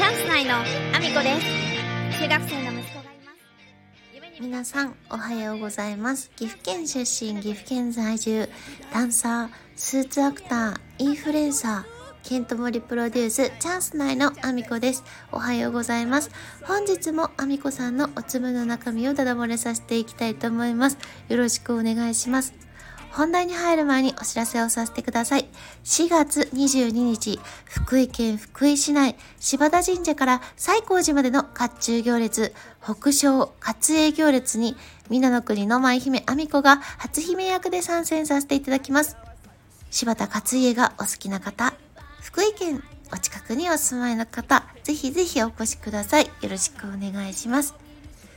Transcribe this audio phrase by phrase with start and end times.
[0.00, 1.38] チャンス内のアミコで
[2.08, 3.32] す中学生の息子がいま
[4.34, 8.48] す皆さんおはようございます岐阜県出身岐阜県在住
[8.94, 15.04] ダンサースーツアクターインフルエンサーケントモリプロデュースチャンス内のアミコです。
[15.32, 16.30] おはようございます。
[16.64, 20.98] 本日もアミコさんのお粒の中身をダダ漏れさせていきたいと思います。
[21.30, 22.69] よろしくお願いします。
[23.12, 25.48] 本題に入る前にお知らせをさせてください。
[25.84, 34.76] 4月22日、福井県福井市内、柴田神社から西光寺までの甲冑行列、北昇勝営行列に、
[35.08, 39.16] 皆の国の舞姫アミコが初姫役で参戦させていただきます。
[39.90, 41.74] 柴田勝家がお好きな方、
[42.22, 46.26] 福井県お近くにお住まいの方、ぜひぜひお越しください。
[46.26, 47.74] よろしくお願いします。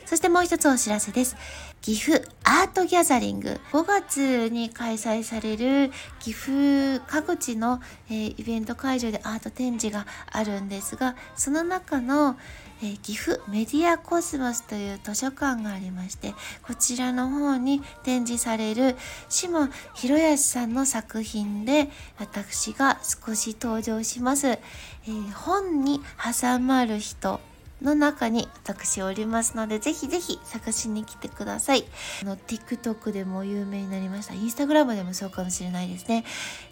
[0.05, 1.35] そしてもう一つお知らせです。
[1.81, 3.59] 岐阜アートギャザリング。
[3.71, 12.37] 5月に開催される岐阜各地の、えー、イベント会場でアート展示があるんですがその中の、
[12.81, 16.33] えー、岐阜メディアコスモスという図書館がありまして
[16.67, 18.95] こちらの方に展示される
[19.29, 26.01] 下博康さんの作品で私が少し登場します、えー、本に
[26.41, 27.39] 挟まる人。
[27.81, 31.85] の中に私おりますので、ぜひぜひ探しに来てください。
[32.21, 34.33] あの、TikTok でも有名になりました。
[34.33, 36.23] Instagram でもそうかもしれないですね。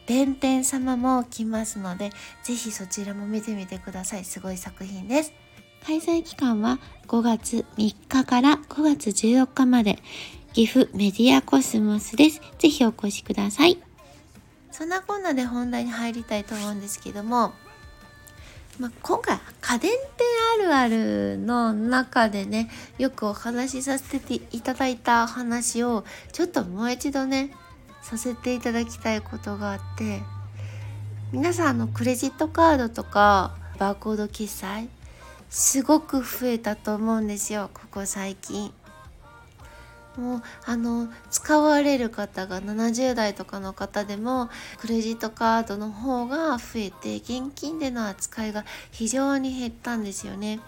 [0.07, 2.11] 弁天様も来ますので、
[2.43, 4.25] ぜひそちらも見てみてください。
[4.25, 5.33] すごい作品です。
[5.85, 9.99] 開催期間は5月3日から5月14日まで、
[10.53, 12.41] 岐阜メディアコスモスです。
[12.59, 13.77] ぜひお越しください。
[14.71, 17.53] そんなこんなで本題に入りたいと思うんですけども、
[18.81, 20.27] まあ、今回家電店
[20.59, 27.51] あるあるの中でねよくお話しさせていただいた話をちょっともう一度ね
[28.01, 30.21] させていただきたいことがあって
[31.31, 34.89] 皆さんのクレジットカードとかバーコード決済
[35.51, 38.73] すごく増えたと思うんですよここ最近。
[40.17, 44.49] もうあの使われる方が70代とかの方でも
[44.79, 50.59] クレジットカードの方が増えて現金での扱いが非常に減ったんですよね。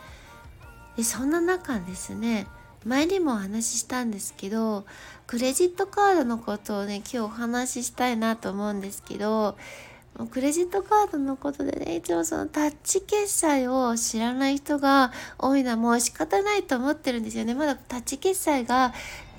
[0.96, 2.48] でそんな中ですね
[2.86, 4.86] 前にもお話ししたんですけど
[5.26, 9.58] クレジットカードのことをね今日お話ししたいなと思うんですけど
[10.30, 17.56] クレジットカードのことでね、一応そのタッチ決済を知らない人が多いのはもう仕方ないと思ってるんですよね。
[17.56, 18.94] まだタッチ決済が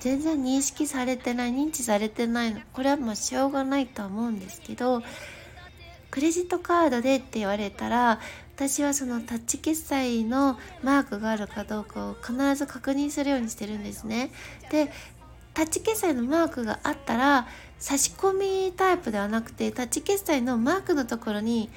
[0.05, 2.61] 全然認識されてない、認知されてないの。
[2.73, 5.01] これはもうしょうがないと思うんですけど、
[6.11, 8.19] クレジットカードでって言われたら、
[8.55, 14.29] 私はそのタッチ決済のマークがあるかどうかを必ず確認するようにしてるんですね。
[14.69, 14.91] で、
[15.55, 17.47] タッチ決済のマークがあったら
[17.79, 21.71] 差し込みタイプではなくてタッチ決済のマークのところに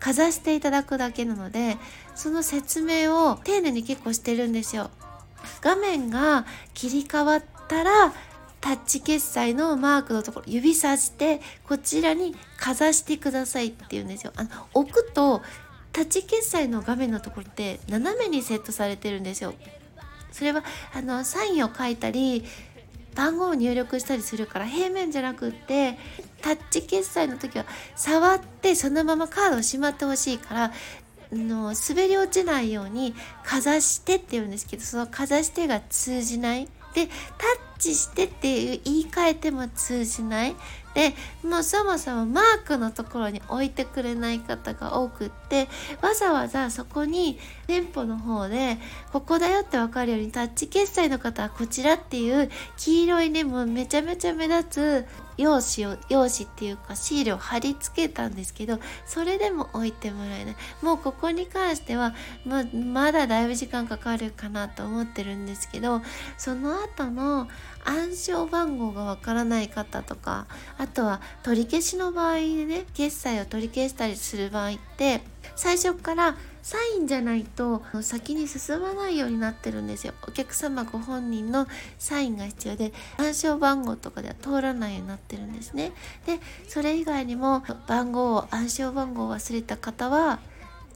[0.00, 1.78] かざしていただくだけなので
[2.14, 4.90] その説明を丁寧に結構してるんですよ。
[5.60, 8.12] 画面が切り替わったら
[8.60, 14.32] タッチ決済のマークのところ指さしてこちらにかざしてくださいって言うんですよ。
[14.36, 15.40] あの置くと
[15.92, 19.54] タッチ決済の画面のところって斜めにセットされてるんですよ。
[20.32, 22.44] それはあのサインを書いたり
[23.14, 25.96] 番号を入力したりするから平面じゃなくって
[26.42, 27.66] タッチ決済の時は
[27.96, 30.72] 触ってそのままカードをしまってほしいから
[31.32, 33.14] の滑り落ちないように
[33.44, 37.12] かざしてって言うんですけどそのかざしてが通じないで立
[37.80, 40.54] チしてっていう言い換えても通じない。
[40.94, 41.14] で
[41.44, 45.68] もうそもそもマークのところに置いてくれない方が多くって
[46.02, 47.38] わざわざそこに
[47.68, 48.76] 店舗の方で
[49.12, 60.56] ここだよって分かるようにタッチ決済の方はこちらっていう黄色いねもうめちゃめちゃ目立つ用紙を用紙っていうかシールを貼り付けたんですけどそれでも置いてもらえない。
[60.82, 62.14] もうここに関しては
[62.44, 66.02] ままだだいぶ時間かかるかなと思ってるんですけど
[66.36, 67.48] その後の
[67.84, 70.46] 暗証番号がわからない方とか
[70.78, 75.22] あとは取り消しの場合でね決済を取り消したりする場合って
[75.56, 80.12] 最初からサインじゃないと先に進まないようになってるんですよ。
[80.28, 81.66] お客様ご本人の
[81.98, 85.92] サインが必要で暗証番号とかでは通らないようになってるんですね。
[86.26, 86.38] で
[86.68, 90.38] それ以外にも番号を暗証番号を忘れた方は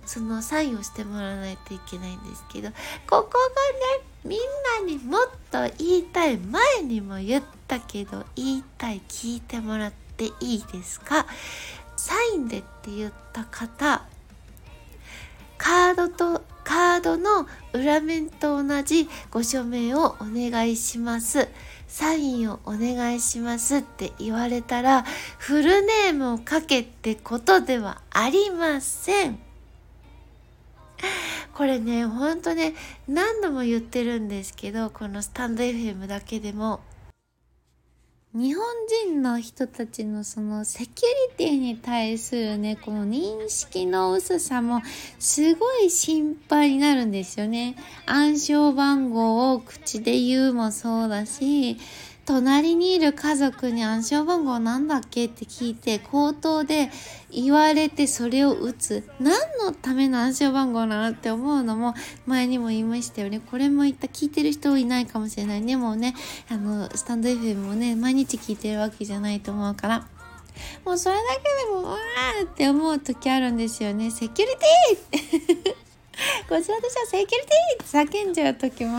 [0.07, 2.71] そのサインをしてもらわないといけないんですけど
[3.09, 4.41] ここがねみん
[4.87, 11.27] なにもっと言いたい前にも言ったけど言いたい聞いてもらっていいですか？
[11.97, 14.03] サインでって言った方
[15.59, 21.49] カードとカードの裏面と同じご署名をお願いします。
[21.87, 25.05] サインをお願いしますって言われたら
[25.39, 29.39] フルネームを書けってことではありません。
[31.55, 32.75] これねほんとね
[33.09, 36.81] 何度も言ってるんですけどこのスタンド FM だけでも
[38.37, 38.65] 日本
[39.05, 44.83] 人の人たちのそのセキュリティに対するね、この認識の薄さも
[45.21, 47.77] すごい心配になるんですよね。
[48.07, 51.77] 暗証番号を口で言うもそうだし、
[52.27, 55.27] 隣にいる家族に暗証番号なんだっけ？
[55.27, 56.91] って聞いて口頭で
[57.31, 59.07] 言われてそれを打つ。
[59.21, 61.17] 何のための暗証番号なの？
[61.17, 61.95] って思うのも
[62.27, 63.41] 前にも言いましたよね。
[63.41, 65.77] これも言った聞いてる人いないかもしれないね。
[65.77, 66.15] もうね
[66.51, 70.07] あのスタンド FM もね毎日聞いてるわけじゃないと思うから。
[70.85, 74.11] もうそれだけでもうわーって思う時あるんですよね。
[74.11, 74.53] セキュリ
[75.63, 75.84] ティ
[76.49, 78.99] こちらとしてはセキュリティって叫んじゃう時も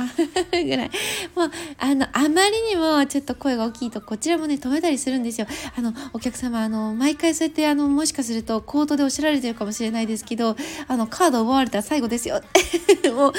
[0.52, 0.92] ぐらい。
[1.36, 5.48] もう、あの、あまりにもちょっと声が大きいと、こちらもね、止めたりするんですよ。
[5.76, 10.56] あの、お客様、あの、毎回そうやって、あの、もしかすると、口頭でおっしゃられてるかもしれないですけど、
[10.88, 12.42] あの、カードを奪われたら最後ですよ。
[13.14, 13.34] もう、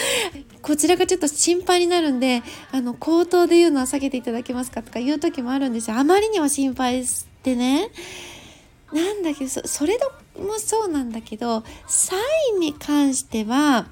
[0.62, 2.42] こちらがちょっと心配になるんで、
[2.72, 5.96] あの、口頭で言うのは避けていただけますかとか言う時もあるんですよ。
[5.96, 7.90] あまりにも心配してね。
[8.92, 9.98] なんだけど、それ
[10.38, 13.86] もそうなんだけど、サインに関しては、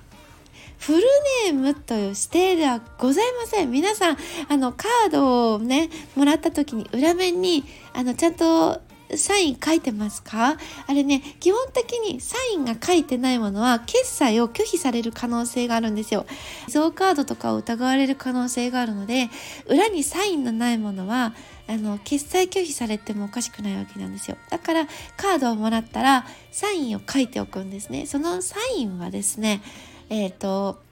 [0.79, 1.02] フル
[1.46, 3.70] ネームという指定ではございません。
[3.70, 4.19] 皆さん、
[4.49, 7.64] あの、カードをね、もらった時に裏面に、
[7.94, 8.81] あの、ちゃんと
[9.16, 10.56] サイン書いてますか？
[10.87, 16.26] あれね、基本的にサインが書いてないものは決済を拒否される可能性があるんですよ。
[16.66, 19.31] 偽造カードとかを疑われる可能性があるので、
[19.66, 21.34] 裏にサインのないものは、
[21.66, 24.37] あの、決済拒否されてもおかしくないわけなんですよ。
[24.50, 24.87] だから、
[25.17, 28.06] カードをもらったら、サインを書いておくんですね。
[28.06, 29.62] そのサインはですね、
[30.10, 30.82] えっ、ー、と、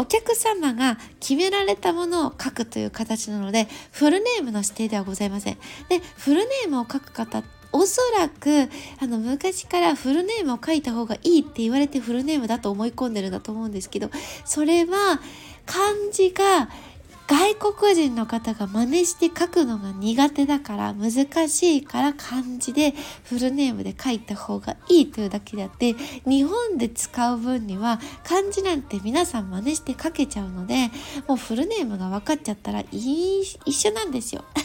[0.00, 5.58] お客様が決められたものを書くという形なので、フルネームの指定ではございません。
[5.90, 7.42] で、フルネームを書く方
[7.72, 8.68] おそらく
[9.00, 14.10] あの昔からフルネームを書いた方がいいって言われてフルネームだと思い込んでるんだと思うんですけど
[14.44, 15.20] それは
[15.66, 15.82] 漢
[16.12, 16.68] 字が
[17.30, 22.92] 外国人の方が真似して書くのが苦手だから難しいから漢字で
[23.22, 25.94] フルネームで書いた方がいいというだけであって
[26.26, 30.90] 日本で使う分には漢字なんて皆さん真似して書けちゃうので
[31.28, 34.44] もうフルネームが分かっちゃったらいい一緒なんですよ。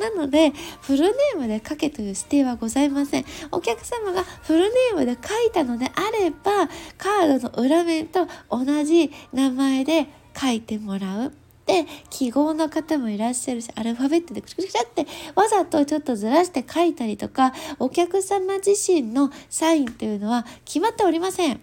[0.00, 3.24] なので、フルネームで書けという指定はございません。
[3.52, 5.18] お客様がフルネームで書
[5.48, 6.66] いたのであれば、
[6.98, 11.32] カードの裏面と同じ名前で書いてもらう。
[11.66, 21.60] で、記号の方もいらっしゃるし、アルファベットでクシクシクシってわざとちょっとずらして書いたりとか、お客様自身のサインというのは決まっておりません。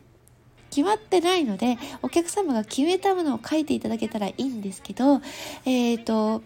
[0.72, 5.22] 決まってないので、お客様が決めたものを書いていただけたらいいんですけど、
[5.66, 6.42] えっ、ー、と、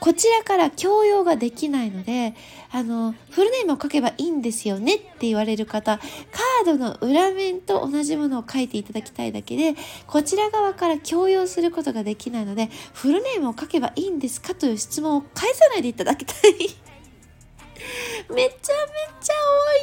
[0.00, 2.34] こちらから強要ができないので、
[2.70, 9.74] あの、フルネームを書けばいいんですよねって言われる方、カードの裏面と同じものを書いていただきたいだけで、
[10.06, 16.87] こちら側から強要することができないので、フルネームを書けばいいんですかという質問を返さないでいただきたい。
[18.30, 18.52] めちゃめ
[19.20, 19.34] ちゃ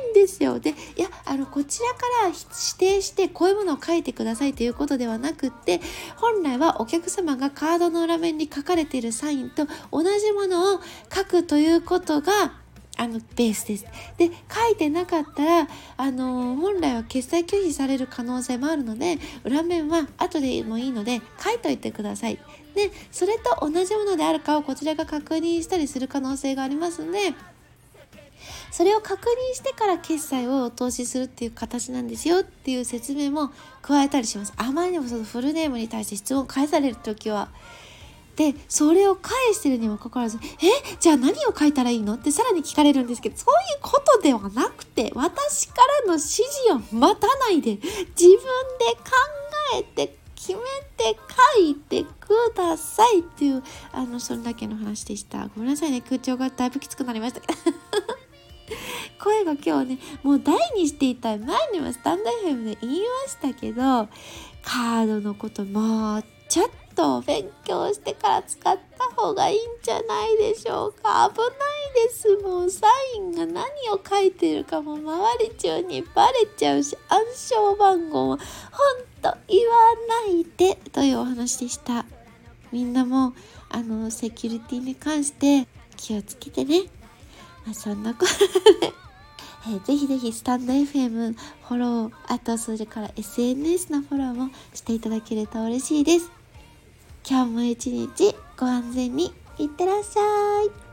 [0.03, 0.59] 多いんですよ。
[0.59, 2.39] で、いや、あの、こちらから指
[2.77, 5.81] 定してこういうものを書いてくださいということではなくって、
[6.18, 10.80] 本来はお客様がカードの裏面に書かれているサインと同じものを
[11.13, 12.65] 書くということが、
[12.97, 13.86] あのベースです。
[14.18, 15.68] で書いてなかったら
[15.98, 22.39] あの本来は決済拒否される可能性もあるので裏面は後でもいいので書いといてください。
[22.74, 27.34] でそれと同じものであるかをこちらが確認したりする可能性がありますので
[28.72, 34.53] それを確認してから決済をお通しするっていう形なんですよっていう説明も加えたりします。
[34.57, 37.50] あまりにもそのフルネームに対して質問を返される時は。
[38.36, 42.15] で、それを返してるにもかかわらず、え、じゃあ何を書いたらいいの？
[42.15, 49.12] ってさらに聞かれるんですけど、そういうことではなくて、私からの指示を待たないで、自分で考
[49.75, 50.60] えて、決め
[50.98, 51.17] て
[51.55, 55.48] 書いてくださいっていう、あの、それだけの話でした。
[55.55, 57.53] ごめんなさいね、空調がだいぶきつくなりましたけど。
[59.19, 61.39] 声が今日ねもう大にしていた前
[61.74, 64.07] にもスタンド FM で言いましたけど
[64.63, 71.29] カードのこともうちょっと勉強してから使った方がいいんじゃないでしょうか。
[71.34, 78.38] 危ないですもうサインが何を書いてるかも周り中にバレちゃうし暗証番号もほん
[79.22, 79.75] と言わ
[80.25, 82.05] ないでというお話でした。
[82.72, 83.34] みんなも
[83.69, 85.67] あのセキュリティに関して
[85.98, 86.84] 気をつけてね。
[87.65, 88.93] まあ、そんなことで
[89.67, 96.31] えー、ぜひぜひスタンド FM フォロー、あとそれから SNS のフォローもしていただけると嬉しいです。
[97.27, 100.85] 今日も一日ご安全にいってらっしゃい。